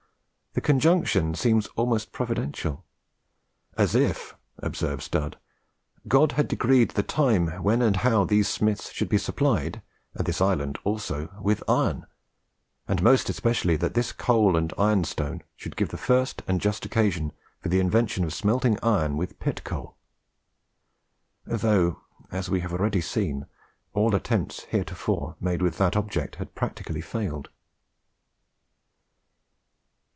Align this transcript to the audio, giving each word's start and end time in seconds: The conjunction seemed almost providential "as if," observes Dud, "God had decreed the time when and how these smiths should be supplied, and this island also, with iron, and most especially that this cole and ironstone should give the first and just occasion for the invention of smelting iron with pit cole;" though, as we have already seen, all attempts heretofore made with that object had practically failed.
The 0.53 0.59
conjunction 0.59 1.33
seemed 1.33 1.65
almost 1.77 2.11
providential 2.11 2.83
"as 3.77 3.95
if," 3.95 4.35
observes 4.57 5.07
Dud, 5.07 5.39
"God 6.09 6.33
had 6.33 6.49
decreed 6.49 6.89
the 6.91 7.03
time 7.03 7.47
when 7.63 7.81
and 7.81 7.95
how 7.95 8.25
these 8.25 8.49
smiths 8.49 8.91
should 8.91 9.07
be 9.07 9.17
supplied, 9.17 9.81
and 10.13 10.27
this 10.27 10.41
island 10.41 10.77
also, 10.83 11.29
with 11.41 11.63
iron, 11.69 12.05
and 12.85 13.01
most 13.01 13.29
especially 13.29 13.77
that 13.77 13.93
this 13.93 14.11
cole 14.11 14.57
and 14.57 14.73
ironstone 14.77 15.41
should 15.55 15.77
give 15.77 15.87
the 15.87 15.95
first 15.95 16.43
and 16.49 16.59
just 16.59 16.85
occasion 16.85 17.31
for 17.61 17.69
the 17.69 17.79
invention 17.79 18.25
of 18.25 18.33
smelting 18.33 18.77
iron 18.83 19.15
with 19.15 19.39
pit 19.39 19.63
cole;" 19.63 19.95
though, 21.45 22.01
as 22.29 22.49
we 22.49 22.59
have 22.59 22.73
already 22.73 22.99
seen, 22.99 23.45
all 23.93 24.13
attempts 24.13 24.63
heretofore 24.65 25.37
made 25.39 25.61
with 25.61 25.77
that 25.77 25.95
object 25.95 26.35
had 26.35 26.55
practically 26.55 26.99
failed. 27.01 27.47